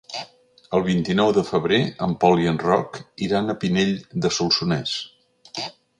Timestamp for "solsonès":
4.39-4.99